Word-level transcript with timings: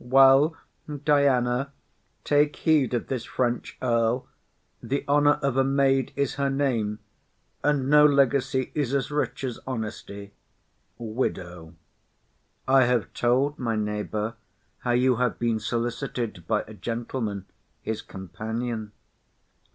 Well, 0.03 0.57
Diana, 1.05 1.73
take 2.23 2.55
heed 2.55 2.95
of 2.95 3.05
this 3.05 3.23
French 3.23 3.77
earl; 3.83 4.27
the 4.81 5.05
honour 5.07 5.35
of 5.43 5.57
a 5.57 5.63
maid 5.63 6.11
is 6.15 6.37
her 6.41 6.49
name; 6.49 6.97
and 7.63 7.87
no 7.87 8.03
legacy 8.07 8.71
is 8.73 8.93
so 8.99 9.15
rich 9.15 9.43
as 9.43 9.59
honesty. 9.67 10.33
WIDOW. 10.97 11.75
I 12.67 12.85
have 12.85 13.13
told 13.13 13.59
my 13.59 13.75
neighbour 13.75 14.33
how 14.79 14.91
you 14.93 15.17
have 15.17 15.37
been 15.37 15.59
solicited 15.59 16.47
by 16.47 16.63
a 16.63 16.73
gentleman 16.73 17.45
his 17.83 18.01
companion. 18.01 18.93